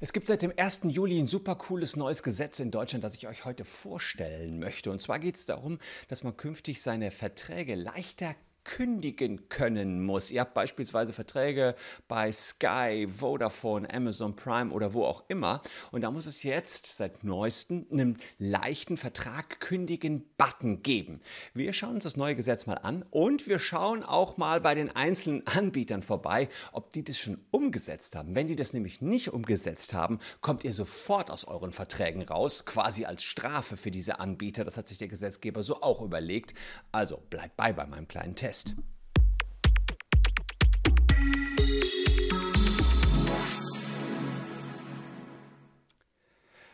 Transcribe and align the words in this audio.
Es 0.00 0.12
gibt 0.12 0.26
seit 0.26 0.42
dem 0.42 0.52
1. 0.56 0.82
Juli 0.88 1.18
ein 1.18 1.26
super 1.26 1.54
cooles 1.54 1.96
neues 1.96 2.22
Gesetz 2.22 2.60
in 2.60 2.70
Deutschland, 2.70 3.04
das 3.04 3.16
ich 3.16 3.28
euch 3.28 3.44
heute 3.44 3.64
vorstellen 3.64 4.58
möchte. 4.58 4.90
Und 4.90 5.00
zwar 5.00 5.18
geht 5.18 5.36
es 5.36 5.46
darum, 5.46 5.78
dass 6.08 6.22
man 6.22 6.36
künftig 6.36 6.82
seine 6.82 7.10
Verträge 7.10 7.74
leichter 7.74 8.34
kündigen 8.64 9.48
können 9.48 10.04
muss. 10.04 10.30
Ihr 10.30 10.40
habt 10.40 10.54
beispielsweise 10.54 11.12
Verträge 11.12 11.74
bei 12.08 12.32
Sky, 12.32 13.06
Vodafone, 13.08 13.92
Amazon 13.92 14.36
Prime 14.36 14.70
oder 14.70 14.94
wo 14.94 15.04
auch 15.04 15.24
immer. 15.28 15.62
Und 15.90 16.02
da 16.02 16.10
muss 16.10 16.26
es 16.26 16.42
jetzt 16.42 16.86
seit 16.86 17.24
neuestem 17.24 17.86
einen 17.90 18.18
leichten 18.38 18.96
Vertrag 18.96 19.60
kündigen 19.60 20.24
Button 20.38 20.82
geben. 20.82 21.20
Wir 21.54 21.72
schauen 21.72 21.96
uns 21.96 22.04
das 22.04 22.16
neue 22.16 22.36
Gesetz 22.36 22.66
mal 22.66 22.78
an 22.78 23.04
und 23.10 23.46
wir 23.48 23.58
schauen 23.58 24.04
auch 24.04 24.36
mal 24.36 24.60
bei 24.60 24.74
den 24.74 24.94
einzelnen 24.94 25.46
Anbietern 25.46 26.02
vorbei, 26.02 26.48
ob 26.72 26.92
die 26.92 27.04
das 27.04 27.18
schon 27.18 27.44
umgesetzt 27.50 28.14
haben. 28.14 28.34
Wenn 28.34 28.46
die 28.46 28.56
das 28.56 28.72
nämlich 28.72 29.00
nicht 29.00 29.32
umgesetzt 29.32 29.92
haben, 29.92 30.20
kommt 30.40 30.64
ihr 30.64 30.72
sofort 30.72 31.30
aus 31.30 31.46
euren 31.46 31.72
Verträgen 31.72 32.22
raus, 32.22 32.64
quasi 32.64 33.04
als 33.04 33.22
Strafe 33.24 33.76
für 33.76 33.90
diese 33.90 34.20
Anbieter. 34.20 34.64
Das 34.64 34.76
hat 34.76 34.86
sich 34.86 34.98
der 34.98 35.08
Gesetzgeber 35.08 35.62
so 35.62 35.82
auch 35.82 36.00
überlegt. 36.00 36.54
Also 36.92 37.18
bleibt 37.28 37.56
bei 37.56 37.72
bei 37.72 37.86
meinem 37.86 38.08
kleinen 38.08 38.34
Test. 38.34 38.51
Test. 38.52 38.74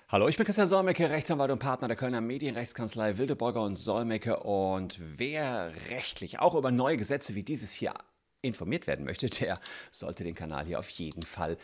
Hallo, 0.09 0.27
ich 0.27 0.37
bin 0.37 0.45
Christian 0.45 0.67
Solmecke, 0.67 1.09
Rechtsanwalt 1.09 1.53
und 1.53 1.61
Partner 1.61 1.87
der 1.87 1.97
Kölner 1.97 2.21
Medienrechtskanzlei 2.21 3.19
Wildeborger 3.19 3.63
und 3.63 3.77
Solmecke. 3.77 4.41
Und 4.41 4.99
wer 5.19 5.73
rechtlich 5.89 6.41
auch 6.41 6.57
über 6.57 6.73
neue 6.73 6.97
Gesetze 6.97 7.37
wie 7.37 7.45
dieses 7.45 7.73
hier 7.73 7.95
informiert 8.43 8.89
werden 8.89 9.05
möchte, 9.05 9.29
der 9.29 9.57
sollte 9.93 10.25
den 10.25 10.35
Kanal 10.35 10.65
hier 10.65 10.81
auf 10.81 10.89
jeden 10.89 11.23
Fall 11.23 11.59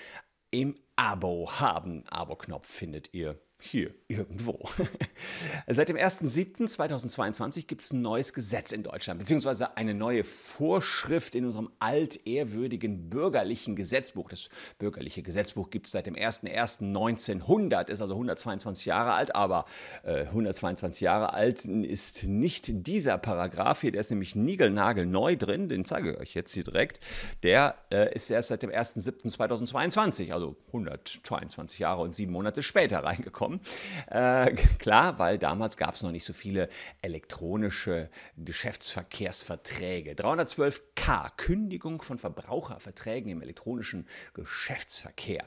im 0.53 0.79
Abo 0.95 1.51
haben. 1.51 2.05
Abo-Knopf 2.09 2.67
findet 2.67 3.15
ihr 3.15 3.41
hier 3.65 3.95
irgendwo. 4.09 4.69
Seit 5.67 5.89
dem 5.89 5.97
1.7.2022 5.97 7.67
gibt 7.67 7.83
es 7.83 7.93
ein 7.93 8.03
neues 8.03 8.34
Gesetz 8.34 8.73
in 8.73 8.83
Deutschland, 8.83 9.21
beziehungsweise 9.21 9.77
eine 9.77 9.95
neue 9.95 10.23
Vorschrift 10.23 11.34
in 11.34 11.47
unserem 11.47 11.71
altehrwürdigen 11.79 13.09
bürgerlichen 13.09 13.75
Gesetzbuch. 13.75 14.29
Das 14.29 14.51
bürgerliche 14.79 15.23
Gesetzbuch 15.23 15.71
gibt 15.71 15.87
es 15.87 15.93
seit 15.93 16.06
dem 16.06 16.15
1.1.1900, 16.15 17.89
ist 17.89 18.03
also 18.03 18.15
122 18.15 18.84
Jahre 18.87 19.15
alt, 19.15 19.34
aber 19.34 19.65
äh, 20.03 20.25
122 20.27 21.01
Jahre 21.01 21.33
alt 21.33 21.65
ist 21.65 22.25
nicht 22.25 22.87
dieser 22.87 23.17
Paragraph 23.17 23.81
hier, 23.81 23.93
der 23.93 24.03
ist 24.03 24.11
nämlich 24.11 24.37
niegelnagelneu 24.37 25.37
drin, 25.37 25.69
den 25.69 25.84
zeige 25.84 26.12
ich 26.12 26.21
euch 26.21 26.34
jetzt 26.34 26.53
hier 26.53 26.65
direkt. 26.65 27.01
Der 27.43 27.77
äh, 27.91 28.15
ist 28.15 28.31
erst 28.31 28.49
seit 28.49 28.62
dem 28.62 28.71
1.7.2022, 28.71 30.33
also 30.33 30.56
122 30.69 31.78
Jahre 31.78 32.03
und 32.03 32.15
sieben 32.15 32.33
Monate 32.33 32.62
später 32.62 32.99
reingekommen 32.99 33.53
bekommen. 33.55 33.60
Äh, 34.10 34.55
klar, 34.78 35.19
weil 35.19 35.38
damals 35.38 35.77
gab 35.77 35.94
es 35.94 36.02
noch 36.02 36.10
nicht 36.10 36.24
so 36.24 36.33
viele 36.33 36.69
elektronische 37.02 38.10
Geschäftsverkehrsverträge. 38.36 40.12
312k, 40.12 41.30
Kündigung 41.36 42.02
von 42.02 42.19
Verbraucherverträgen 42.19 43.30
im 43.30 43.42
elektronischen 43.42 44.06
Geschäftsverkehr. 44.34 45.44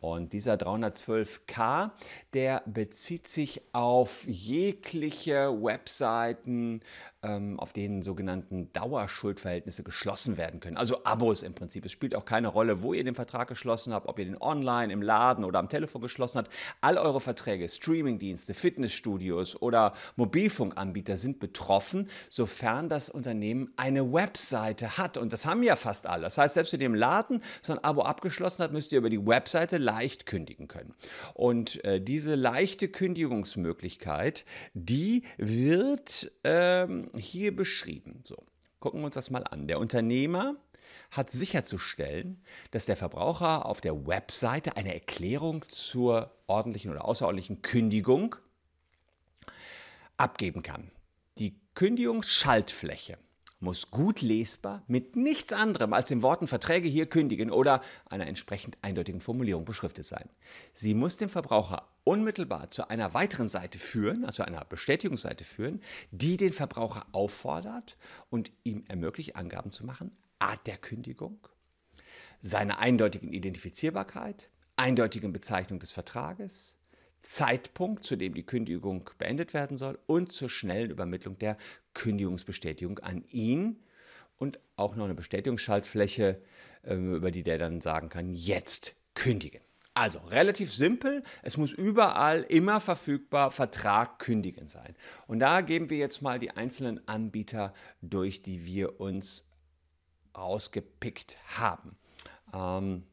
Und 0.00 0.32
dieser 0.32 0.54
312k, 0.54 1.90
der 2.32 2.62
bezieht 2.66 3.28
sich 3.28 3.62
auf 3.72 4.24
jegliche 4.26 5.50
Webseiten, 5.62 6.80
ähm, 7.24 7.58
auf 7.58 7.72
denen 7.72 8.02
sogenannten 8.02 8.72
Dauerschuldverhältnisse 8.72 9.82
geschlossen 9.82 10.36
werden 10.36 10.60
können. 10.60 10.76
Also 10.76 11.04
Abos 11.04 11.42
im 11.42 11.54
Prinzip. 11.54 11.84
Es 11.84 11.92
spielt 11.92 12.14
auch 12.14 12.24
keine 12.24 12.48
Rolle, 12.48 12.82
wo 12.82 12.92
ihr 12.92 13.02
den 13.02 13.14
Vertrag 13.14 13.48
geschlossen 13.48 13.92
habt, 13.92 14.06
ob 14.06 14.18
ihr 14.18 14.26
den 14.26 14.40
online, 14.40 14.92
im 14.92 15.02
Laden 15.02 15.44
oder 15.44 15.58
am 15.58 15.68
Telefon 15.68 16.02
geschlossen 16.02 16.38
habt. 16.38 16.50
All 16.80 16.98
eure 16.98 17.20
Verträge, 17.20 17.68
Streamingdienste, 17.68 18.54
Fitnessstudios 18.54 19.60
oder 19.60 19.94
Mobilfunkanbieter 20.16 21.16
sind 21.16 21.40
betroffen, 21.40 22.08
sofern 22.28 22.88
das 22.88 23.08
Unternehmen 23.08 23.72
eine 23.76 24.12
Webseite 24.12 24.98
hat. 24.98 25.16
Und 25.16 25.32
das 25.32 25.46
haben 25.46 25.62
ja 25.62 25.76
fast 25.76 26.06
alle. 26.06 26.22
Das 26.22 26.38
heißt, 26.38 26.54
selbst 26.54 26.72
wenn 26.72 26.80
ihr 26.80 26.86
im 26.86 26.94
Laden 26.94 27.42
so 27.62 27.72
ein 27.72 27.82
Abo 27.82 28.02
abgeschlossen 28.02 28.62
habt, 28.62 28.72
müsst 28.72 28.92
ihr 28.92 28.98
über 28.98 29.10
die 29.10 29.24
Webseite 29.26 29.78
leicht 29.78 30.26
kündigen 30.26 30.68
können. 30.68 30.94
Und 31.32 31.82
äh, 31.84 32.00
diese 32.00 32.34
leichte 32.34 32.88
Kündigungsmöglichkeit, 32.88 34.44
die 34.74 35.22
wird 35.38 36.30
ähm, 36.44 37.10
hier 37.18 37.54
beschrieben. 37.54 38.20
So, 38.24 38.44
gucken 38.80 39.00
wir 39.00 39.06
uns 39.06 39.14
das 39.14 39.30
mal 39.30 39.44
an. 39.44 39.66
Der 39.66 39.78
Unternehmer 39.78 40.56
hat 41.10 41.30
sicherzustellen, 41.30 42.42
dass 42.70 42.86
der 42.86 42.96
Verbraucher 42.96 43.66
auf 43.66 43.80
der 43.80 44.06
Webseite 44.06 44.76
eine 44.76 44.94
Erklärung 44.94 45.64
zur 45.68 46.32
ordentlichen 46.46 46.90
oder 46.90 47.04
außerordentlichen 47.04 47.62
Kündigung 47.62 48.36
abgeben 50.16 50.62
kann. 50.62 50.90
Die 51.38 51.58
Kündigungsschaltfläche 51.74 53.18
muss 53.64 53.90
gut 53.90 54.20
lesbar 54.20 54.84
mit 54.86 55.16
nichts 55.16 55.52
anderem 55.52 55.92
als 55.92 56.08
den 56.08 56.22
Worten 56.22 56.46
Verträge 56.46 56.88
hier 56.88 57.06
kündigen 57.06 57.50
oder 57.50 57.80
einer 58.06 58.26
entsprechend 58.26 58.78
eindeutigen 58.82 59.20
Formulierung 59.20 59.64
beschriftet 59.64 60.04
sein. 60.04 60.28
Sie 60.74 60.94
muss 60.94 61.16
den 61.16 61.28
Verbraucher 61.28 61.88
unmittelbar 62.04 62.68
zu 62.68 62.88
einer 62.88 63.14
weiteren 63.14 63.48
Seite 63.48 63.78
führen, 63.78 64.24
also 64.24 64.42
einer 64.42 64.64
Bestätigungsseite 64.64 65.44
führen, 65.44 65.80
die 66.12 66.36
den 66.36 66.52
Verbraucher 66.52 67.06
auffordert 67.12 67.96
und 68.30 68.52
ihm 68.62 68.84
ermöglicht, 68.86 69.34
Angaben 69.34 69.70
zu 69.70 69.84
machen, 69.84 70.12
Art 70.38 70.66
der 70.66 70.76
Kündigung, 70.76 71.48
seine 72.42 72.78
eindeutigen 72.78 73.32
Identifizierbarkeit, 73.32 74.50
eindeutigen 74.76 75.32
Bezeichnung 75.32 75.80
des 75.80 75.92
Vertrages, 75.92 76.76
Zeitpunkt, 77.22 78.04
zu 78.04 78.16
dem 78.16 78.34
die 78.34 78.44
Kündigung 78.44 79.08
beendet 79.16 79.54
werden 79.54 79.78
soll 79.78 79.98
und 80.06 80.30
zur 80.30 80.50
schnellen 80.50 80.90
Übermittlung 80.90 81.38
der 81.38 81.56
Kündigungsbestätigung 81.94 82.98
an 82.98 83.24
ihn 83.30 83.82
und 84.38 84.58
auch 84.76 84.96
noch 84.96 85.04
eine 85.04 85.14
Bestätigungsschaltfläche, 85.14 86.40
ähm, 86.84 87.14
über 87.14 87.30
die 87.30 87.42
der 87.42 87.58
dann 87.58 87.80
sagen 87.80 88.08
kann, 88.08 88.34
jetzt 88.34 88.94
kündigen. 89.14 89.60
Also 89.96 90.18
relativ 90.18 90.74
simpel, 90.74 91.22
es 91.42 91.56
muss 91.56 91.70
überall 91.70 92.42
immer 92.42 92.80
verfügbar 92.80 93.52
Vertrag 93.52 94.18
kündigen 94.18 94.66
sein. 94.66 94.96
Und 95.28 95.38
da 95.38 95.60
geben 95.60 95.88
wir 95.88 95.98
jetzt 95.98 96.20
mal 96.20 96.40
die 96.40 96.50
einzelnen 96.50 97.06
Anbieter 97.06 97.72
durch, 98.02 98.42
die 98.42 98.66
wir 98.66 99.00
uns 99.00 99.44
rausgepickt 100.36 101.38
haben. 101.58 101.96
Ähm, 102.52 103.04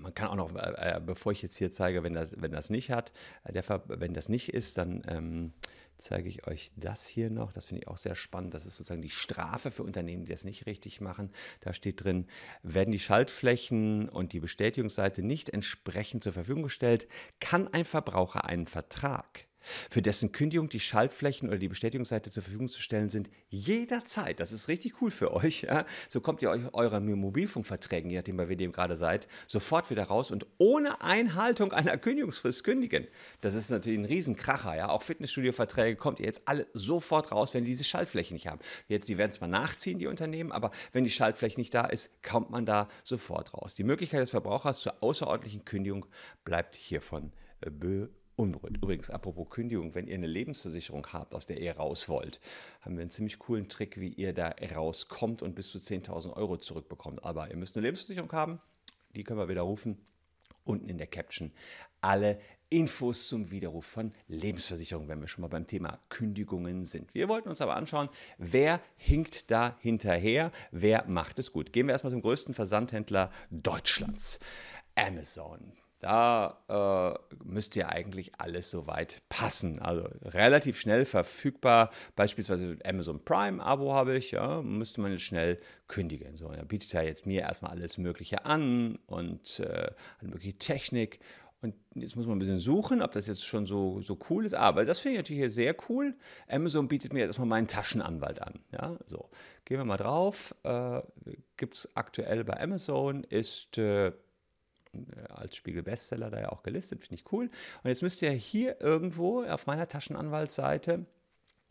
man 0.00 0.14
kann 0.14 0.28
auch 0.28 0.36
noch, 0.36 0.54
äh, 0.54 0.96
äh, 0.96 1.00
bevor 1.00 1.32
ich 1.32 1.42
jetzt 1.42 1.56
hier 1.56 1.70
zeige, 1.70 2.02
wenn 2.02 2.14
das, 2.14 2.40
wenn 2.40 2.52
das 2.52 2.70
nicht 2.70 2.90
hat, 2.90 3.12
äh, 3.44 3.52
der, 3.52 3.64
wenn 3.86 4.14
das 4.14 4.28
nicht 4.28 4.50
ist, 4.50 4.78
dann 4.78 5.02
ähm, 5.08 5.52
zeige 5.98 6.28
ich 6.28 6.46
euch 6.46 6.72
das 6.76 7.06
hier 7.06 7.30
noch. 7.30 7.52
Das 7.52 7.66
finde 7.66 7.82
ich 7.82 7.88
auch 7.88 7.98
sehr 7.98 8.14
spannend. 8.14 8.54
Das 8.54 8.66
ist 8.66 8.76
sozusagen 8.76 9.02
die 9.02 9.10
Strafe 9.10 9.70
für 9.70 9.82
Unternehmen, 9.82 10.24
die 10.24 10.32
das 10.32 10.44
nicht 10.44 10.66
richtig 10.66 11.00
machen. 11.00 11.30
Da 11.60 11.72
steht 11.72 12.04
drin, 12.04 12.26
werden 12.62 12.92
die 12.92 13.00
Schaltflächen 13.00 14.08
und 14.08 14.32
die 14.32 14.40
Bestätigungsseite 14.40 15.22
nicht 15.22 15.50
entsprechend 15.50 16.22
zur 16.22 16.32
Verfügung 16.32 16.62
gestellt, 16.64 17.08
kann 17.40 17.68
ein 17.68 17.84
Verbraucher 17.84 18.44
einen 18.44 18.66
Vertrag 18.66 19.47
für 19.90 20.02
dessen 20.02 20.32
Kündigung 20.32 20.68
die 20.68 20.80
Schaltflächen 20.80 21.48
oder 21.48 21.58
die 21.58 21.68
Bestätigungsseite 21.68 22.30
zur 22.30 22.42
Verfügung 22.42 22.68
zu 22.68 22.80
stellen 22.80 23.08
sind, 23.08 23.30
jederzeit. 23.48 24.40
Das 24.40 24.52
ist 24.52 24.68
richtig 24.68 25.00
cool 25.00 25.10
für 25.10 25.32
euch. 25.32 25.62
Ja? 25.62 25.84
So 26.08 26.20
kommt 26.20 26.42
ihr 26.42 26.50
euch 26.50 26.62
euren 26.74 27.06
Mobilfunkverträgen, 27.18 28.10
je 28.10 28.18
nachdem, 28.18 28.36
bei 28.36 28.48
wem 28.48 28.58
ihr 28.58 28.72
gerade 28.72 28.96
seid, 28.96 29.28
sofort 29.46 29.90
wieder 29.90 30.04
raus 30.04 30.30
und 30.30 30.46
ohne 30.58 31.00
Einhaltung 31.00 31.72
einer 31.72 31.96
Kündigungsfrist 31.96 32.64
kündigen. 32.64 33.06
Das 33.40 33.54
ist 33.54 33.70
natürlich 33.70 33.98
ein 33.98 34.04
Riesenkracher. 34.04 34.76
Ja? 34.76 34.88
Auch 34.90 35.02
Fitnessstudio-Verträge 35.02 35.96
kommt 35.96 36.20
ihr 36.20 36.26
jetzt 36.26 36.42
alle 36.46 36.66
sofort 36.72 37.32
raus, 37.32 37.54
wenn 37.54 37.64
die 37.64 37.78
diese 37.78 37.84
Schaltflächen 37.84 38.34
nicht 38.34 38.48
haben. 38.48 38.60
Jetzt, 38.88 39.08
die 39.08 39.18
werden 39.18 39.30
es 39.30 39.40
mal 39.40 39.46
nachziehen, 39.46 39.98
die 39.98 40.06
Unternehmen, 40.06 40.50
aber 40.50 40.72
wenn 40.92 41.04
die 41.04 41.10
Schaltfläche 41.10 41.60
nicht 41.60 41.72
da 41.72 41.84
ist, 41.84 42.22
kommt 42.22 42.50
man 42.50 42.66
da 42.66 42.88
sofort 43.04 43.54
raus. 43.54 43.74
Die 43.74 43.84
Möglichkeit 43.84 44.20
des 44.20 44.30
Verbrauchers 44.30 44.80
zur 44.80 45.02
außerordentlichen 45.02 45.64
Kündigung 45.64 46.06
bleibt 46.44 46.74
hiervon 46.74 47.32
äh, 47.60 47.70
be 47.70 48.10
unberührt. 48.38 48.76
Übrigens, 48.76 49.10
apropos 49.10 49.50
Kündigung, 49.50 49.94
wenn 49.94 50.06
ihr 50.06 50.14
eine 50.14 50.26
Lebensversicherung 50.26 51.06
habt, 51.12 51.34
aus 51.34 51.46
der 51.46 51.60
ihr 51.60 51.76
raus 51.76 52.08
wollt, 52.08 52.40
haben 52.82 52.96
wir 52.96 53.02
einen 53.02 53.10
ziemlich 53.10 53.38
coolen 53.38 53.68
Trick, 53.68 54.00
wie 54.00 54.08
ihr 54.08 54.32
da 54.32 54.54
rauskommt 54.74 55.42
und 55.42 55.54
bis 55.54 55.70
zu 55.70 55.78
10.000 55.78 56.34
Euro 56.34 56.56
zurückbekommt. 56.56 57.24
Aber 57.24 57.50
ihr 57.50 57.56
müsst 57.56 57.76
eine 57.76 57.86
Lebensversicherung 57.86 58.32
haben, 58.32 58.60
die 59.14 59.24
können 59.24 59.40
wir 59.40 59.48
widerrufen. 59.48 59.98
Unten 60.64 60.90
in 60.90 60.98
der 60.98 61.06
Caption 61.06 61.50
alle 62.00 62.38
Infos 62.70 63.28
zum 63.28 63.50
Widerruf 63.50 63.86
von 63.86 64.12
Lebensversicherung, 64.28 65.08
wenn 65.08 65.20
wir 65.20 65.28
schon 65.28 65.42
mal 65.42 65.48
beim 65.48 65.66
Thema 65.66 65.98
Kündigungen 66.10 66.84
sind. 66.84 67.14
Wir 67.14 67.28
wollten 67.28 67.48
uns 67.48 67.62
aber 67.62 67.76
anschauen, 67.76 68.10
wer 68.36 68.80
hinkt 68.96 69.50
da 69.50 69.78
hinterher, 69.80 70.52
wer 70.70 71.06
macht 71.06 71.38
es 71.38 71.50
gut. 71.50 71.72
Gehen 71.72 71.86
wir 71.86 71.92
erstmal 71.92 72.12
zum 72.12 72.20
größten 72.20 72.52
Versandhändler 72.52 73.32
Deutschlands, 73.50 74.38
Amazon. 74.94 75.72
Da 75.98 76.58
äh, 76.68 77.34
müsste 77.44 77.80
ja 77.80 77.88
eigentlich 77.88 78.32
alles 78.38 78.70
soweit 78.70 79.22
passen. 79.28 79.80
Also 79.80 80.08
relativ 80.24 80.78
schnell 80.78 81.04
verfügbar. 81.04 81.90
Beispielsweise 82.14 82.78
Amazon 82.84 83.24
Prime 83.24 83.62
Abo 83.62 83.94
habe 83.94 84.16
ich, 84.16 84.30
ja, 84.30 84.62
müsste 84.62 85.00
man 85.00 85.12
jetzt 85.12 85.22
schnell 85.22 85.58
kündigen. 85.88 86.36
So, 86.36 86.48
er 86.50 86.64
bietet 86.64 86.92
ja 86.92 87.02
jetzt 87.02 87.26
mir 87.26 87.42
erstmal 87.42 87.72
alles 87.72 87.98
Mögliche 87.98 88.44
an 88.44 88.98
und 89.06 89.60
äh, 89.60 89.90
eine 90.20 90.30
mögliche 90.30 90.58
Technik. 90.58 91.18
Und 91.60 91.74
jetzt 91.94 92.14
muss 92.14 92.26
man 92.26 92.36
ein 92.36 92.38
bisschen 92.38 92.60
suchen, 92.60 93.02
ob 93.02 93.10
das 93.10 93.26
jetzt 93.26 93.44
schon 93.44 93.66
so, 93.66 94.00
so 94.00 94.16
cool 94.30 94.44
ist. 94.44 94.54
Aber 94.54 94.84
das 94.84 95.00
finde 95.00 95.14
ich 95.14 95.18
natürlich 95.18 95.40
hier 95.40 95.50
sehr 95.50 95.74
cool. 95.88 96.14
Amazon 96.46 96.86
bietet 96.86 97.12
mir 97.12 97.18
jetzt 97.20 97.30
erstmal 97.30 97.48
meinen 97.48 97.66
Taschenanwalt 97.66 98.40
an. 98.40 98.60
Ja, 98.70 98.96
so. 99.06 99.28
Gehen 99.64 99.78
wir 99.78 99.84
mal 99.84 99.96
drauf. 99.96 100.54
Äh, 100.62 101.00
Gibt 101.56 101.74
es 101.74 101.88
aktuell 101.96 102.44
bei 102.44 102.60
Amazon, 102.60 103.24
ist 103.24 103.76
äh, 103.78 104.12
als 105.28 105.56
Spiegel-Bestseller 105.56 106.30
da 106.30 106.40
ja 106.40 106.48
auch 106.50 106.62
gelistet, 106.62 107.00
finde 107.00 107.16
ich 107.16 107.32
cool. 107.32 107.50
Und 107.82 107.88
jetzt 107.88 108.02
müsst 108.02 108.22
ihr 108.22 108.30
hier 108.30 108.80
irgendwo 108.80 109.44
auf 109.44 109.66
meiner 109.66 109.88
Taschenanwaltsseite, 109.88 111.06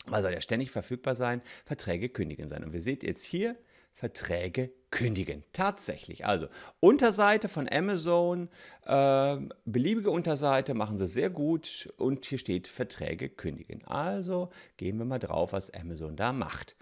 weil 0.06 0.22
soll 0.22 0.34
ja 0.34 0.42
ständig 0.42 0.72
verfügbar 0.72 1.16
sein, 1.16 1.42
Verträge 1.66 2.10
kündigen 2.10 2.48
sein. 2.48 2.64
Und 2.64 2.74
wir 2.74 2.82
seht 2.82 3.04
jetzt 3.04 3.24
hier, 3.24 3.56
Verträge 3.98 4.72
kündigen. 4.92 5.44
Tatsächlich. 5.54 6.24
Also 6.24 6.48
Unterseite 6.80 7.50
von 7.50 7.68
Amazon, 7.68 8.48
äh, 8.86 9.38
beliebige 9.66 10.12
Unterseite 10.12 10.76
machen 10.76 11.00
sie 11.00 11.08
sehr 11.08 11.32
gut 11.32 11.92
und 11.98 12.24
hier 12.24 12.38
steht 12.38 12.68
Verträge 12.68 13.28
kündigen. 13.28 13.84
Also 13.86 14.52
gehen 14.78 15.00
wir 15.00 15.06
mal 15.06 15.18
drauf, 15.18 15.52
was 15.52 15.74
Amazon 15.74 16.16
da 16.16 16.32
macht. 16.32 16.76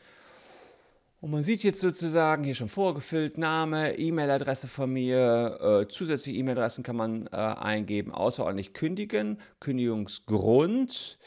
Und 1.22 1.32
man 1.32 1.44
sieht 1.44 1.64
jetzt 1.64 1.80
sozusagen 1.80 2.44
hier 2.44 2.56
schon 2.56 2.70
vorgefüllt 2.70 3.38
Name, 3.38 3.98
E-Mail-Adresse 3.98 4.68
von 4.68 4.92
mir, 4.92 5.60
äh, 5.62 5.88
zusätzliche 5.88 6.38
E-Mail-Adressen 6.40 6.84
kann 6.84 6.96
man 6.98 7.28
äh, 7.28 7.36
eingeben, 7.36 8.12
außerordentlich 8.12 8.74
kündigen, 8.74 9.40
Kündigungsgrund. 9.60 11.18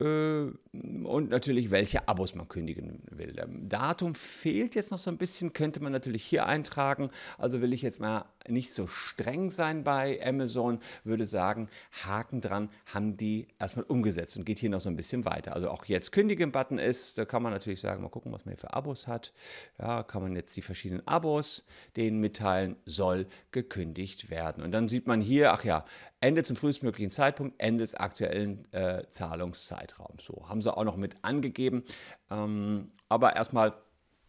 Äh, 0.00 0.52
und 0.72 1.30
natürlich, 1.30 1.70
welche 1.70 2.08
Abos 2.08 2.34
man 2.34 2.48
kündigen 2.48 3.02
will. 3.10 3.34
Datum 3.68 4.14
fehlt 4.14 4.74
jetzt 4.74 4.90
noch 4.92 4.98
so 4.98 5.10
ein 5.10 5.18
bisschen, 5.18 5.52
könnte 5.52 5.82
man 5.82 5.92
natürlich 5.92 6.24
hier 6.24 6.46
eintragen. 6.46 7.10
Also 7.38 7.60
will 7.60 7.72
ich 7.72 7.82
jetzt 7.82 8.00
mal 8.00 8.24
nicht 8.48 8.72
so 8.72 8.86
streng 8.86 9.50
sein 9.50 9.84
bei 9.84 10.24
Amazon, 10.24 10.78
würde 11.04 11.26
sagen, 11.26 11.68
Haken 12.04 12.40
dran, 12.40 12.70
haben 12.86 13.16
die 13.16 13.48
erstmal 13.58 13.84
umgesetzt 13.84 14.36
und 14.36 14.44
geht 14.44 14.58
hier 14.58 14.70
noch 14.70 14.80
so 14.80 14.88
ein 14.88 14.96
bisschen 14.96 15.24
weiter. 15.24 15.54
Also 15.54 15.68
auch 15.70 15.84
jetzt 15.84 16.12
Kündigen-Button 16.12 16.78
ist, 16.78 17.18
da 17.18 17.24
kann 17.24 17.42
man 17.42 17.52
natürlich 17.52 17.80
sagen, 17.80 18.02
mal 18.02 18.08
gucken, 18.08 18.32
was 18.32 18.44
man 18.44 18.54
hier 18.54 18.60
für 18.60 18.72
Abos 18.72 19.06
hat. 19.06 19.32
Ja, 19.78 20.02
kann 20.04 20.22
man 20.22 20.36
jetzt 20.36 20.56
die 20.56 20.62
verschiedenen 20.62 21.06
Abos 21.06 21.66
denen 21.96 22.20
mitteilen, 22.20 22.76
soll 22.86 23.26
gekündigt 23.50 24.30
werden. 24.30 24.62
Und 24.62 24.70
dann 24.72 24.88
sieht 24.88 25.06
man 25.06 25.20
hier, 25.20 25.52
ach 25.52 25.64
ja, 25.64 25.84
Ende 26.20 26.42
zum 26.42 26.54
frühestmöglichen 26.56 27.10
Zeitpunkt, 27.10 27.54
Ende 27.58 27.82
des 27.82 27.94
aktuellen 27.94 28.70
äh, 28.72 29.04
Zahlungszeitraums. 29.10 29.89
So 30.20 30.48
haben 30.48 30.62
sie 30.62 30.74
auch 30.74 30.84
noch 30.84 30.96
mit 30.96 31.16
angegeben. 31.22 31.84
Ähm, 32.30 32.92
aber 33.08 33.36
erstmal 33.36 33.74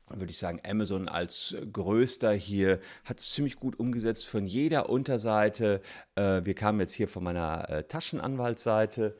würde 0.09 0.31
ich 0.31 0.37
sagen, 0.37 0.59
Amazon 0.65 1.07
als 1.07 1.55
größter 1.71 2.33
hier 2.33 2.79
hat 3.05 3.19
es 3.19 3.31
ziemlich 3.31 3.57
gut 3.57 3.79
umgesetzt 3.79 4.27
von 4.27 4.45
jeder 4.45 4.89
Unterseite. 4.89 5.81
Äh, 6.15 6.43
wir 6.43 6.53
kamen 6.53 6.79
jetzt 6.79 6.93
hier 6.93 7.07
von 7.07 7.23
meiner 7.23 7.69
äh, 7.69 7.83
Taschenanwaltsseite. 7.83 9.15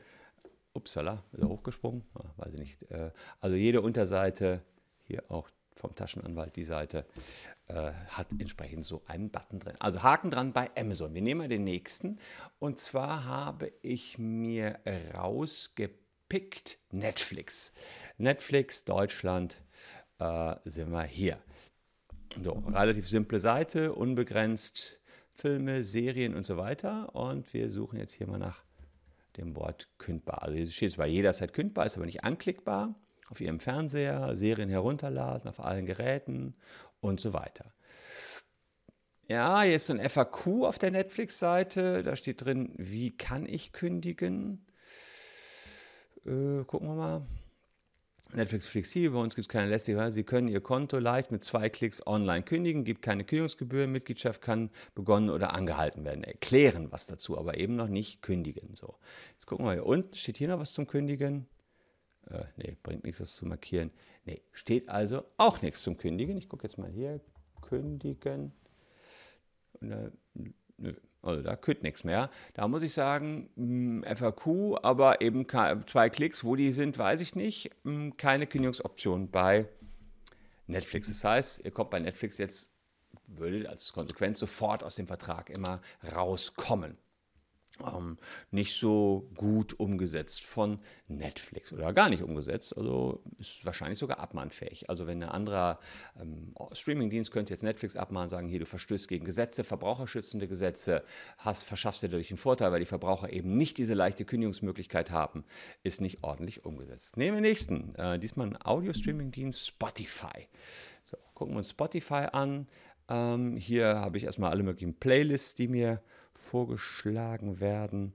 Upsala, 0.74 1.22
ist 1.32 1.42
er 1.42 1.48
hochgesprungen? 1.48 2.02
Ja, 2.14 2.24
weiß 2.36 2.54
ich 2.54 2.60
nicht. 2.60 2.90
Äh, 2.90 3.10
also 3.40 3.56
jede 3.56 3.80
Unterseite, 3.80 4.62
hier 5.04 5.22
auch 5.28 5.48
vom 5.74 5.94
Taschenanwalt 5.94 6.56
die 6.56 6.64
Seite, 6.64 7.06
äh, 7.68 7.92
hat 8.08 8.28
entsprechend 8.38 8.84
so 8.84 9.02
einen 9.06 9.30
Button 9.30 9.58
drin. 9.58 9.74
Also 9.78 10.02
Haken 10.02 10.30
dran 10.30 10.52
bei 10.52 10.70
Amazon. 10.76 11.14
Wir 11.14 11.22
nehmen 11.22 11.38
mal 11.38 11.48
den 11.48 11.64
nächsten. 11.64 12.18
Und 12.58 12.78
zwar 12.78 13.24
habe 13.24 13.72
ich 13.82 14.18
mir 14.18 14.78
rausgepickt 16.32 16.78
Netflix. 16.90 17.72
Netflix 18.16 18.84
Deutschland 18.84 19.60
äh, 20.18 20.54
sind 20.64 20.90
wir 20.90 21.04
hier. 21.04 21.38
So, 22.42 22.52
relativ 22.52 23.08
simple 23.08 23.40
Seite, 23.40 23.92
unbegrenzt 23.92 25.00
Filme, 25.34 25.84
Serien 25.84 26.34
und 26.34 26.46
so 26.46 26.56
weiter. 26.56 27.14
Und 27.14 27.52
wir 27.52 27.70
suchen 27.70 27.98
jetzt 27.98 28.12
hier 28.12 28.26
mal 28.26 28.38
nach 28.38 28.62
dem 29.36 29.56
Wort 29.56 29.88
kündbar. 29.98 30.42
Also 30.42 30.56
hier 30.56 30.66
steht 30.66 30.92
zwar 30.92 31.06
jederzeit 31.06 31.52
kündbar, 31.52 31.86
ist 31.86 31.96
aber 31.96 32.06
nicht 32.06 32.24
anklickbar. 32.24 32.94
Auf 33.28 33.40
Ihrem 33.40 33.60
Fernseher, 33.60 34.36
Serien 34.36 34.68
herunterladen, 34.68 35.48
auf 35.48 35.60
allen 35.60 35.86
Geräten 35.86 36.54
und 37.00 37.20
so 37.20 37.32
weiter. 37.32 37.72
Ja, 39.28 39.62
hier 39.62 39.76
ist 39.76 39.86
so 39.86 39.94
ein 39.94 40.08
FAQ 40.08 40.64
auf 40.64 40.78
der 40.78 40.90
Netflix-Seite. 40.90 42.02
Da 42.02 42.16
steht 42.16 42.44
drin, 42.44 42.72
wie 42.76 43.16
kann 43.16 43.46
ich 43.46 43.72
kündigen? 43.72 44.66
Äh, 46.26 46.64
gucken 46.64 46.88
wir 46.88 46.94
mal. 46.94 47.22
Netflix 48.34 48.66
flexibel, 48.66 49.10
bei 49.10 49.18
uns 49.18 49.34
gibt 49.34 49.44
es 49.46 49.48
keine 49.48 49.68
lästige. 49.68 50.10
Sie 50.10 50.24
können 50.24 50.48
Ihr 50.48 50.62
Konto 50.62 50.98
leicht 50.98 51.30
mit 51.30 51.44
zwei 51.44 51.68
Klicks 51.68 52.06
online 52.06 52.42
kündigen, 52.42 52.84
gibt 52.84 53.02
keine 53.02 53.24
Kündigungsgebühr, 53.24 53.86
Mitgliedschaft 53.86 54.40
kann 54.40 54.70
begonnen 54.94 55.28
oder 55.28 55.54
angehalten 55.54 56.04
werden. 56.04 56.24
Erklären 56.24 56.90
was 56.90 57.06
dazu, 57.06 57.36
aber 57.36 57.58
eben 57.58 57.76
noch 57.76 57.88
nicht 57.88 58.22
kündigen. 58.22 58.74
So, 58.74 58.96
jetzt 59.34 59.46
gucken 59.46 59.66
wir 59.66 59.74
hier 59.74 59.84
unten, 59.84 60.14
steht 60.14 60.38
hier 60.38 60.48
noch 60.48 60.58
was 60.58 60.72
zum 60.72 60.86
Kündigen? 60.86 61.46
Äh, 62.30 62.44
nee, 62.56 62.76
bringt 62.82 63.04
nichts, 63.04 63.18
das 63.18 63.34
zu 63.34 63.44
markieren. 63.44 63.90
Nee, 64.24 64.40
steht 64.52 64.88
also 64.88 65.24
auch 65.36 65.60
nichts 65.60 65.82
zum 65.82 65.98
Kündigen. 65.98 66.38
Ich 66.38 66.48
gucke 66.48 66.66
jetzt 66.66 66.78
mal 66.78 66.90
hier, 66.90 67.20
kündigen. 67.60 68.52
Und, 69.80 69.90
äh, 69.92 70.10
nö, 70.78 70.94
also 71.22 71.42
da 71.42 71.56
kütt 71.56 71.82
nichts 71.82 72.04
mehr. 72.04 72.30
Da 72.54 72.66
muss 72.68 72.82
ich 72.82 72.92
sagen, 72.92 73.48
hm, 73.56 74.04
FAQ, 74.04 74.78
aber 74.82 75.20
eben 75.20 75.46
zwei 75.48 76.10
Klicks, 76.10 76.44
wo 76.44 76.56
die 76.56 76.72
sind, 76.72 76.98
weiß 76.98 77.20
ich 77.20 77.36
nicht. 77.36 77.70
Hm, 77.84 78.16
keine 78.16 78.46
Kündigungsoption 78.46 79.30
bei 79.30 79.68
Netflix. 80.66 81.08
Das 81.08 81.24
heißt, 81.24 81.64
ihr 81.64 81.70
kommt 81.70 81.90
bei 81.90 82.00
Netflix 82.00 82.38
jetzt, 82.38 82.76
würde 83.26 83.68
als 83.68 83.92
Konsequenz 83.92 84.40
sofort 84.40 84.84
aus 84.84 84.96
dem 84.96 85.06
Vertrag 85.06 85.50
immer 85.56 85.80
rauskommen 86.14 86.98
ähm, 87.84 88.18
nicht 88.50 88.78
so 88.78 89.28
gut 89.36 89.78
umgesetzt 89.78 90.42
von 90.44 90.78
Netflix 91.08 91.72
oder 91.72 91.92
gar 91.92 92.08
nicht 92.08 92.22
umgesetzt. 92.22 92.76
Also 92.76 93.22
ist 93.38 93.64
wahrscheinlich 93.64 93.98
sogar 93.98 94.18
abmahnfähig. 94.18 94.88
Also 94.88 95.06
wenn 95.06 95.22
ein 95.22 95.28
anderer 95.28 95.78
ähm, 96.20 96.54
Streamingdienst 96.72 97.32
könnte 97.32 97.52
jetzt 97.52 97.62
Netflix 97.62 97.96
abmahnen, 97.96 98.28
sagen, 98.28 98.48
hier 98.48 98.60
du 98.60 98.66
verstößt 98.66 99.08
gegen 99.08 99.24
Gesetze, 99.24 99.64
verbraucherschützende 99.64 100.48
Gesetze, 100.48 101.04
hast, 101.38 101.64
verschaffst 101.64 102.02
dir 102.02 102.08
dadurch 102.08 102.30
einen 102.30 102.38
Vorteil, 102.38 102.72
weil 102.72 102.80
die 102.80 102.86
Verbraucher 102.86 103.32
eben 103.32 103.56
nicht 103.56 103.78
diese 103.78 103.94
leichte 103.94 104.24
Kündigungsmöglichkeit 104.24 105.10
haben, 105.10 105.44
ist 105.82 106.00
nicht 106.00 106.22
ordentlich 106.22 106.64
umgesetzt. 106.64 107.16
Nehmen 107.16 107.36
wir 107.36 107.40
nächsten. 107.42 107.94
Äh, 107.96 108.18
diesmal 108.18 108.48
ein 108.48 108.58
Audio-Streaming-Dienst 108.64 109.66
Spotify. 109.66 110.48
So, 111.04 111.16
gucken 111.34 111.54
wir 111.54 111.58
uns 111.58 111.70
Spotify 111.70 112.26
an. 112.32 112.68
Ähm, 113.08 113.56
hier 113.56 114.00
habe 114.00 114.16
ich 114.18 114.24
erstmal 114.24 114.50
alle 114.50 114.62
möglichen 114.62 114.94
Playlists, 114.94 115.54
die 115.54 115.68
mir 115.68 116.02
vorgeschlagen 116.32 117.60
werden. 117.60 118.14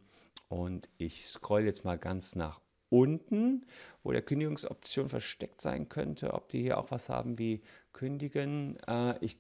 Und 0.50 0.90
ich 0.98 1.28
scroll 1.28 1.64
jetzt 1.64 1.84
mal 1.84 1.98
ganz 1.98 2.36
nach 2.36 2.62
unten, 2.90 3.66
wo 4.04 4.12
der 4.12 4.22
Kündigungsoption 4.22 5.10
versteckt 5.10 5.62
sein 5.62 5.90
könnte, 5.90 6.34
ob 6.34 6.50
die 6.50 6.62
hier 6.62 6.78
auch 6.78 6.92
was 6.92 7.10
haben 7.10 7.38
wie 7.38 7.62
kündigen. 7.94 8.78
Äh, 8.88 9.18
ich 9.24 9.38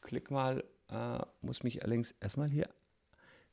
klicke 0.00 0.32
mal, 0.32 0.64
äh, 0.90 1.18
muss 1.40 1.62
mich 1.62 1.82
allerdings 1.82 2.14
erstmal 2.20 2.48
hier 2.48 2.68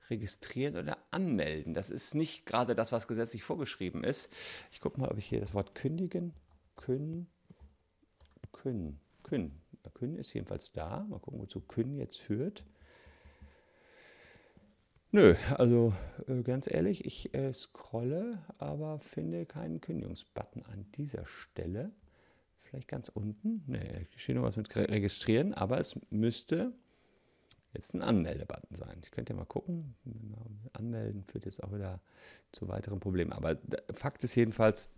registrieren 0.09 0.75
oder 0.75 0.97
anmelden. 1.09 1.73
Das 1.73 1.89
ist 1.89 2.13
nicht 2.13 2.45
gerade 2.45 2.75
das, 2.75 2.91
was 2.91 3.07
gesetzlich 3.07 3.43
vorgeschrieben 3.43 4.03
ist. 4.03 4.29
Ich 4.71 4.81
gucke 4.81 4.99
mal, 4.99 5.09
ob 5.09 5.17
ich 5.17 5.25
hier 5.25 5.39
das 5.39 5.53
Wort 5.53 5.73
kündigen, 5.73 6.33
künn, 6.75 7.27
künn, 8.51 8.99
künn. 9.89 10.11
Künn 10.11 10.17
ist 10.17 10.33
jedenfalls 10.33 10.71
da. 10.71 11.05
Mal 11.09 11.19
gucken, 11.19 11.39
wozu 11.39 11.61
Künn 11.61 11.97
jetzt 11.97 12.17
führt. 12.19 12.63
Nö, 15.11 15.35
also 15.57 15.93
äh, 16.27 16.41
ganz 16.41 16.71
ehrlich, 16.71 17.05
ich 17.05 17.33
äh, 17.33 17.53
scrolle, 17.53 18.39
aber 18.57 18.99
finde 18.99 19.45
keinen 19.45 19.81
Kündigungsbutton 19.81 20.63
an 20.65 20.85
dieser 20.95 21.25
Stelle. 21.25 21.91
Vielleicht 22.61 22.87
ganz 22.87 23.09
unten. 23.09 23.63
Ne, 23.67 24.07
steht 24.15 24.37
noch 24.37 24.43
was 24.43 24.55
mit 24.55 24.73
registrieren, 24.75 25.53
aber 25.53 25.79
es 25.79 25.99
müsste 26.09 26.73
jetzt 27.73 27.93
ein 27.93 28.01
Anmeldebutton 28.01 28.75
sein. 28.75 28.99
Ich 29.03 29.11
könnte 29.11 29.33
ja 29.33 29.37
mal 29.37 29.45
gucken. 29.45 29.95
Anmelden 30.73 31.25
führt 31.25 31.45
jetzt 31.45 31.61
auch 31.61 31.73
wieder 31.73 31.99
zu 32.53 32.69
weiteren 32.69 32.99
Problemen. 33.01 33.33
Aber 33.33 33.57
Fakt 33.93 34.23
ist 34.23 34.35
jedenfalls, 34.35 34.89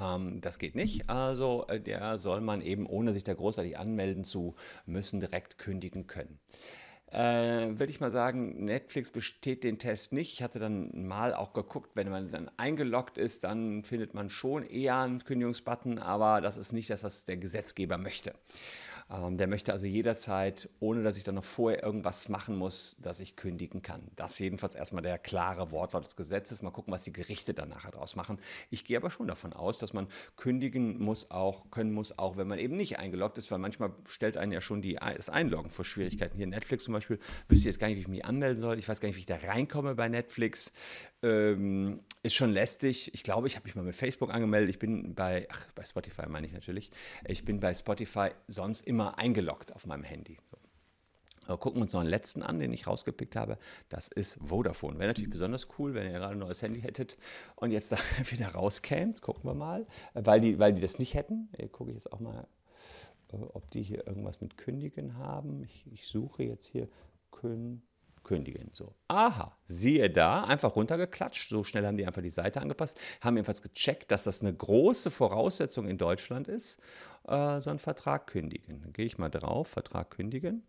ähm, 0.00 0.40
das 0.40 0.58
geht 0.58 0.74
nicht. 0.74 1.08
Also 1.08 1.66
äh, 1.68 1.80
der 1.80 2.18
soll 2.18 2.40
man 2.40 2.60
eben, 2.62 2.86
ohne 2.86 3.12
sich 3.12 3.24
da 3.24 3.34
großartig 3.34 3.78
anmelden 3.78 4.24
zu 4.24 4.54
müssen, 4.86 5.20
direkt 5.20 5.58
kündigen 5.58 6.06
können 6.06 6.38
äh, 7.12 7.78
würde 7.78 7.90
ich 7.90 8.00
mal 8.00 8.10
sagen, 8.10 8.64
Netflix 8.64 9.10
besteht 9.10 9.64
den 9.64 9.78
Test 9.78 10.12
nicht. 10.12 10.32
Ich 10.34 10.42
hatte 10.42 10.58
dann 10.58 11.06
mal 11.06 11.34
auch 11.34 11.52
geguckt, 11.52 11.90
wenn 11.94 12.08
man 12.08 12.30
dann 12.30 12.50
eingeloggt 12.56 13.18
ist, 13.18 13.44
dann 13.44 13.82
findet 13.82 14.14
man 14.14 14.30
schon 14.30 14.64
eher 14.64 14.98
einen 14.98 15.24
Kündigungsbutton, 15.24 15.98
aber 15.98 16.40
das 16.40 16.56
ist 16.56 16.72
nicht 16.72 16.88
das, 16.88 17.02
was 17.02 17.24
der 17.24 17.36
Gesetzgeber 17.36 17.98
möchte. 17.98 18.34
Ähm, 19.10 19.38
der 19.38 19.48
möchte 19.48 19.72
also 19.72 19.86
jederzeit, 19.86 20.68
ohne 20.78 21.02
dass 21.02 21.16
ich 21.16 21.24
dann 21.24 21.34
noch 21.34 21.44
vorher 21.44 21.82
irgendwas 21.82 22.28
machen 22.28 22.56
muss, 22.56 22.96
dass 23.02 23.20
ich 23.20 23.36
kündigen 23.36 23.82
kann. 23.82 24.02
Das 24.16 24.38
jedenfalls 24.38 24.74
erstmal 24.74 25.02
der 25.02 25.18
klare 25.18 25.70
Wortlaut 25.72 26.04
des 26.04 26.16
Gesetzes. 26.16 26.62
Mal 26.62 26.70
gucken, 26.70 26.92
was 26.92 27.02
die 27.02 27.12
Gerichte 27.12 27.54
dann 27.54 27.68
nachher 27.68 27.90
draus 27.90 28.14
machen. 28.14 28.38
Ich 28.70 28.84
gehe 28.84 28.96
aber 28.96 29.10
schon 29.10 29.26
davon 29.26 29.52
aus, 29.52 29.78
dass 29.78 29.92
man 29.92 30.06
kündigen 30.36 31.02
muss 31.02 31.30
auch, 31.30 31.70
können 31.70 31.92
muss, 31.92 32.18
auch 32.18 32.36
wenn 32.36 32.46
man 32.46 32.58
eben 32.58 32.76
nicht 32.76 32.98
eingeloggt 32.98 33.38
ist, 33.38 33.50
weil 33.50 33.58
manchmal 33.58 33.92
stellt 34.06 34.36
einen 34.36 34.52
ja 34.52 34.60
schon 34.60 34.82
die, 34.82 34.94
das 34.94 35.28
Einloggen 35.28 35.70
vor 35.70 35.84
Schwierigkeiten. 35.84 36.36
Hier 36.36 36.46
Netflix 36.46 36.84
zum 36.84 36.94
Beispiel, 36.94 37.18
wüsste 37.48 37.68
jetzt 37.68 37.78
gar 37.78 37.88
nicht, 37.88 37.96
wie 37.96 38.02
ich 38.02 38.08
mich 38.08 38.24
anmelden 38.24 38.60
soll. 38.60 38.78
Ich 38.78 38.88
weiß 38.88 39.00
gar 39.00 39.08
nicht, 39.08 39.16
wie 39.16 39.20
ich 39.20 39.26
da 39.26 39.36
reinkomme 39.36 39.94
bei 39.96 40.08
Netflix. 40.08 40.72
Ähm, 41.22 42.00
ist 42.22 42.34
schon 42.34 42.50
lästig. 42.50 43.12
Ich 43.14 43.22
glaube, 43.22 43.46
ich 43.46 43.56
habe 43.56 43.64
mich 43.64 43.74
mal 43.74 43.84
mit 43.84 43.94
Facebook 43.94 44.32
angemeldet. 44.32 44.70
Ich 44.70 44.78
bin 44.78 45.14
bei, 45.14 45.46
ach, 45.50 45.66
bei 45.74 45.84
Spotify 45.84 46.26
meine 46.28 46.46
ich 46.46 46.52
natürlich. 46.52 46.90
Ich 47.26 47.44
bin 47.44 47.60
bei 47.60 47.72
Spotify 47.72 48.30
sonst 48.46 48.86
immer 48.86 49.18
eingeloggt 49.18 49.74
auf 49.74 49.86
meinem 49.86 50.04
Handy. 50.04 50.38
So. 50.50 50.58
Aber 51.46 51.58
gucken 51.58 51.80
wir 51.80 51.82
uns 51.82 51.92
noch 51.94 52.00
einen 52.00 52.10
letzten 52.10 52.42
an, 52.42 52.60
den 52.60 52.72
ich 52.72 52.86
rausgepickt 52.86 53.36
habe. 53.36 53.58
Das 53.88 54.08
ist 54.08 54.38
Vodafone. 54.46 54.98
Wäre 54.98 55.08
natürlich 55.08 55.30
besonders 55.30 55.66
cool, 55.78 55.94
wenn 55.94 56.06
ihr 56.06 56.12
gerade 56.12 56.34
ein 56.34 56.38
neues 56.38 56.62
Handy 56.62 56.80
hättet 56.80 57.16
und 57.56 57.70
jetzt 57.70 57.90
da 57.92 57.96
wieder 58.30 58.48
rauskämt. 58.48 59.22
Gucken 59.22 59.44
wir 59.44 59.54
mal. 59.54 59.86
Weil 60.14 60.40
die, 60.40 60.58
weil 60.58 60.74
die 60.74 60.82
das 60.82 60.98
nicht 60.98 61.14
hätten. 61.14 61.48
Gucke 61.72 61.90
ich 61.90 61.96
jetzt 61.96 62.12
auch 62.12 62.20
mal, 62.20 62.46
äh, 63.32 63.36
ob 63.36 63.70
die 63.70 63.82
hier 63.82 64.06
irgendwas 64.06 64.40
mit 64.42 64.58
Kündigen 64.58 65.16
haben. 65.16 65.64
Ich, 65.64 65.86
ich 65.90 66.06
suche 66.06 66.42
jetzt 66.42 66.66
hier 66.66 66.88
Kündigen 67.30 67.89
kündigen. 68.24 68.70
So, 68.72 68.94
aha, 69.08 69.56
siehe 69.66 70.10
da, 70.10 70.44
einfach 70.44 70.76
runtergeklatscht. 70.76 71.48
So 71.48 71.64
schnell 71.64 71.86
haben 71.86 71.96
die 71.96 72.06
einfach 72.06 72.22
die 72.22 72.30
Seite 72.30 72.60
angepasst, 72.60 72.98
haben 73.20 73.36
jedenfalls 73.36 73.62
gecheckt, 73.62 74.10
dass 74.10 74.24
das 74.24 74.42
eine 74.42 74.54
große 74.54 75.10
Voraussetzung 75.10 75.88
in 75.88 75.98
Deutschland 75.98 76.48
ist, 76.48 76.78
äh, 77.26 77.60
so 77.60 77.70
einen 77.70 77.78
Vertrag 77.78 78.26
kündigen. 78.26 78.82
Dann 78.82 78.92
gehe 78.92 79.06
ich 79.06 79.18
mal 79.18 79.30
drauf, 79.30 79.68
Vertrag 79.68 80.10
kündigen. 80.10 80.62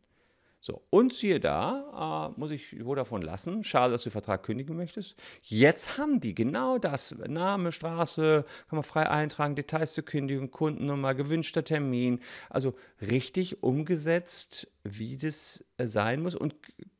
So, 0.64 0.84
und 0.92 1.12
siehe 1.12 1.40
da, 1.40 2.30
äh, 2.36 2.40
muss 2.40 2.52
ich 2.52 2.76
Vodafone 2.84 3.26
lassen. 3.26 3.64
Schade, 3.64 3.94
dass 3.94 4.04
du 4.04 4.10
den 4.10 4.14
Vertrag 4.14 4.44
kündigen 4.44 4.78
möchtest. 4.78 5.16
Jetzt 5.42 5.98
haben 5.98 6.20
die 6.20 6.36
genau 6.36 6.78
das. 6.78 7.16
Name, 7.28 7.72
Straße, 7.72 8.46
kann 8.70 8.78
man 8.78 8.84
frei 8.84 9.10
eintragen, 9.10 9.56
Details 9.56 9.94
zur 9.94 10.06
Kündigung, 10.06 10.52
Kundennummer, 10.52 11.16
gewünschter 11.16 11.64
Termin. 11.64 12.20
Also 12.52 12.76
richtig 13.02 13.64
umgesetzt, 13.64 14.72
wie 14.84 15.18
das 15.18 15.66
äh, 15.78 15.88
sein 15.88 16.22
muss. 16.22 16.36
Und 16.36 16.54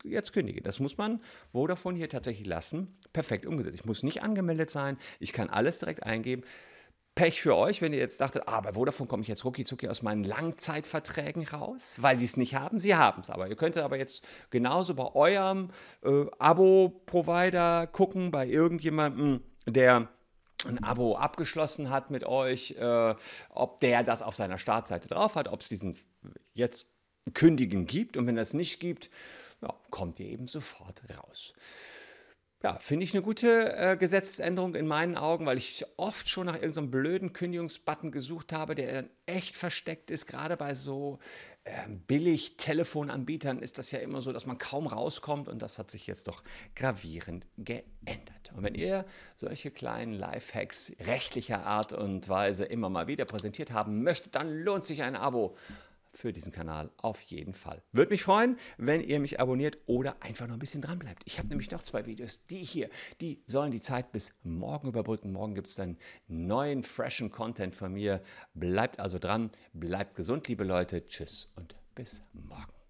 jetzt 0.04 0.34
kündige. 0.34 0.62
Das 0.64 0.80
muss 0.80 0.98
man 0.98 1.22
Vodafone 1.52 2.00
hier 2.00 2.10
tatsächlich 2.10 2.48
lassen. 2.48 2.98
Perfekt 3.14 3.46
umgesetzt. 3.46 3.76
Ich 3.76 3.86
muss 3.86 4.02
nicht 4.02 4.24
angemeldet 4.24 4.72
sein. 4.72 4.98
Ich 5.20 5.34
kann 5.34 5.52
alles 5.52 5.78
direkt 5.78 6.02
eingeben. 6.02 6.44
Pech 7.22 7.40
für 7.40 7.56
euch, 7.56 7.84
wenn 7.84 7.94
ihr 7.94 8.00
jetzt 8.00 8.20
dachtet, 8.20 8.48
ah, 8.48 8.62
bei 8.62 8.74
Vodafone 8.74 9.08
komme 9.08 9.22
ich 9.22 9.28
jetzt 9.28 9.46
rucki 9.46 9.64
aus 9.88 10.02
meinen 10.02 10.24
Langzeitverträgen 10.24 11.48
raus, 11.48 11.98
weil 12.00 12.18
die 12.18 12.26
es 12.26 12.36
nicht 12.36 12.56
haben. 12.56 12.80
Sie 12.80 12.96
haben 12.96 13.22
es 13.22 13.30
aber. 13.30 13.48
Ihr 13.48 13.56
könntet 13.56 13.84
aber 13.84 13.96
jetzt 13.96 14.26
genauso 14.50 14.96
bei 14.96 15.14
eurem 15.14 15.70
äh, 16.04 16.26
Abo-Provider 16.40 17.86
gucken, 17.86 18.32
bei 18.32 18.48
irgendjemandem, 18.48 19.44
der 19.68 20.10
ein 20.68 20.84
Abo 20.84 21.16
abgeschlossen 21.16 21.92
hat 21.92 22.10
mit 22.10 22.24
euch, 22.24 22.72
äh, 22.80 23.14
ob 23.52 23.82
der 23.82 24.02
das 24.02 24.24
auf 24.24 24.34
seiner 24.34 24.58
Startseite 24.58 25.08
drauf 25.08 25.36
hat, 25.36 25.48
ob 25.48 25.62
es 25.62 25.70
diesen 25.70 25.96
jetzt 26.56 26.88
Kündigen 27.36 27.86
gibt. 27.86 28.18
Und 28.18 28.26
wenn 28.26 28.40
es 28.40 28.56
nicht 28.56 28.80
gibt, 28.80 29.12
ja, 29.62 29.72
kommt 29.92 30.20
ihr 30.20 30.26
eben 30.26 30.48
sofort 30.48 31.04
raus. 31.16 31.54
Ja, 32.64 32.78
finde 32.80 33.06
ich 33.06 33.14
eine 33.16 33.24
gute 33.24 33.76
äh, 33.76 33.98
Gesetzesänderung 33.98 34.76
in 34.76 34.86
meinen 34.86 35.18
Augen, 35.18 35.48
weil 35.48 35.58
ich 35.58 35.84
oft 35.98 36.30
schon 36.30 36.46
nach 36.46 36.54
irgendeinem 36.54 36.92
blöden 36.92 37.34
Kündigungsbutton 37.34 38.12
gesucht 38.12 38.54
habe, 38.54 38.76
der 38.76 38.94
dann 38.94 39.10
echt 39.26 39.56
versteckt 39.56 40.12
ist. 40.12 40.28
Gerade 40.28 40.58
bei 40.58 40.76
so 40.76 41.18
äh, 41.64 41.72
billig 41.88 42.58
Telefonanbietern 42.58 43.64
ist 43.64 43.80
das 43.80 43.90
ja 43.90 43.98
immer 43.98 44.22
so, 44.22 44.32
dass 44.32 44.46
man 44.46 44.60
kaum 44.60 44.86
rauskommt 44.86 45.48
und 45.48 45.60
das 45.64 45.80
hat 45.80 45.90
sich 45.90 46.06
jetzt 46.06 46.28
doch 46.28 46.44
gravierend 46.76 47.48
geändert. 47.58 48.52
Und 48.56 48.62
wenn 48.62 48.76
ihr 48.76 49.06
solche 49.38 49.72
kleinen 49.72 50.14
Lifehacks 50.14 50.94
rechtlicher 51.00 51.66
Art 51.66 51.94
und 51.94 52.30
Weise 52.30 52.66
immer 52.66 52.90
mal 52.90 53.08
wieder 53.08 53.26
präsentiert 53.26 53.72
haben 53.72 54.04
möchtet, 54.04 54.36
dann 54.36 54.56
lohnt 54.62 54.84
sich 54.84 55.02
ein 55.02 55.16
Abo 55.16 55.58
für 56.14 56.34
diesen 56.34 56.52
Kanal 56.52 56.92
auf 56.98 57.22
jeden 57.22 57.54
Fall. 57.54 57.82
Würde 57.92 58.12
mich 58.12 58.24
freuen, 58.24 58.58
wenn 58.78 59.02
ihr 59.02 59.20
mich 59.20 59.40
abonniert 59.40 59.78
oder 59.86 60.22
einfach 60.22 60.48
noch 60.48 60.56
ein 60.56 60.60
bisschen 60.60 60.82
dran 60.82 61.00
bleibt. 61.00 61.24
Ich 61.26 61.38
habe 61.38 61.48
nämlich 61.48 61.72
noch 61.72 61.82
zwei 61.82 62.06
Videos, 62.06 62.46
die 62.48 62.64
hier, 62.64 62.90
die 63.22 63.42
sollen 63.46 63.72
die 63.72 63.82
Zeit 63.82 64.12
bis 64.12 64.34
morgen 64.44 64.88
überbrücken. 64.88 65.32
Morgen 65.32 65.56
gibt 65.56 65.68
es 65.68 65.76
dann 65.76 65.98
neuen, 66.28 66.84
freshen 66.84 67.32
Content 67.32 67.76
von 67.76 67.94
mir. 67.94 68.22
Bleibt 68.54 69.00
also 69.00 69.20
dran, 69.20 69.52
bleibt 69.74 70.16
gesund, 70.16 70.48
liebe 70.48 70.64
Leute. 70.64 71.06
Tschüss 71.08 71.52
und 71.56 71.76
bis 71.96 72.22
morgen. 72.34 72.81